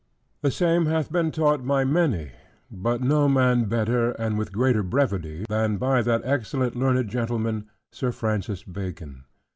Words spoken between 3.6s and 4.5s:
better, and